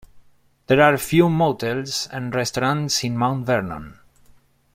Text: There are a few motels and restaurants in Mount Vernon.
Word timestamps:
There 0.65 0.81
are 0.81 0.95
a 0.95 0.97
few 0.97 1.29
motels 1.29 2.07
and 2.11 2.33
restaurants 2.33 3.03
in 3.03 3.15
Mount 3.15 3.45
Vernon. 3.45 3.99